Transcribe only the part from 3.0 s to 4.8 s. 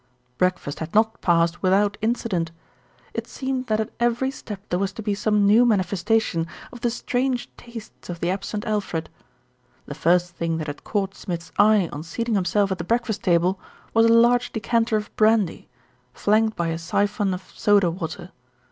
It 64 THE RETURN OF ALFRED seemed that at every step there